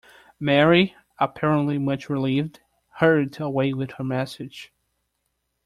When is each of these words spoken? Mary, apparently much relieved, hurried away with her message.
Mary, 0.39 0.95
apparently 1.19 1.77
much 1.77 2.09
relieved, 2.09 2.59
hurried 2.95 3.39
away 3.39 3.71
with 3.71 3.91
her 3.91 4.03
message. 4.03 4.73